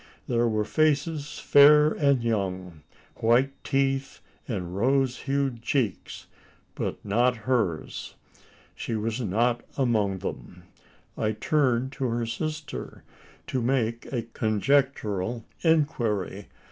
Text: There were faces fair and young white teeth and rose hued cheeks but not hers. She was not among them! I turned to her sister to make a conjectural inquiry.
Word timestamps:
There 0.27 0.47
were 0.47 0.65
faces 0.65 1.37
fair 1.37 1.89
and 1.91 2.23
young 2.23 2.81
white 3.17 3.51
teeth 3.63 4.19
and 4.47 4.75
rose 4.75 5.15
hued 5.29 5.61
cheeks 5.61 6.25
but 6.73 6.97
not 7.05 7.35
hers. 7.45 8.15
She 8.73 8.95
was 8.95 9.21
not 9.21 9.61
among 9.77 10.17
them! 10.17 10.63
I 11.15 11.33
turned 11.33 11.91
to 11.91 12.05
her 12.05 12.25
sister 12.25 13.03
to 13.45 13.61
make 13.61 14.07
a 14.11 14.23
conjectural 14.23 15.45
inquiry. 15.61 16.47